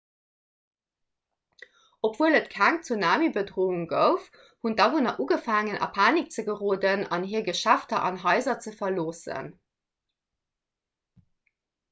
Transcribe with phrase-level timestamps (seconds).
[2.07, 4.23] obwuel et keng tsunamibedroung gouf
[4.67, 9.53] hunn d'awunner ugefaangen a panik ze geroden an hir geschäfter an haiser ze verloossen